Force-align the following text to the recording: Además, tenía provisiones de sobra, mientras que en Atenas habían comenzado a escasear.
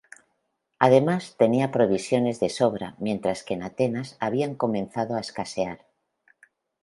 Además, 0.79 1.35
tenía 1.37 1.69
provisiones 1.71 2.39
de 2.39 2.49
sobra, 2.49 2.95
mientras 2.97 3.43
que 3.43 3.53
en 3.53 3.61
Atenas 3.61 4.17
habían 4.19 4.55
comenzado 4.55 5.15
a 5.15 5.19
escasear. 5.19 5.85